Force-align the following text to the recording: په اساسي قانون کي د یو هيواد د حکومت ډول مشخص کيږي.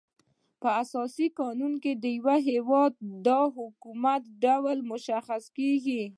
په 0.61 0.69
اساسي 0.83 1.27
قانون 1.39 1.73
کي 1.83 1.91
د 2.03 2.05
یو 2.17 2.29
هيواد 2.49 2.93
د 3.25 3.27
حکومت 3.57 4.21
ډول 4.43 4.77
مشخص 4.91 5.43
کيږي. 5.57 6.01